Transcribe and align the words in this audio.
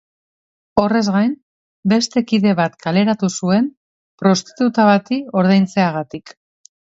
Horrez 0.83 1.03
gain, 1.15 1.33
beste 1.91 2.23
kide 2.31 2.53
bat 2.59 2.79
kaleratu 2.85 3.29
zuen 3.41 3.69
prostituta 4.23 4.87
bati 4.91 5.19
ordaintzeagatik. 5.43 6.35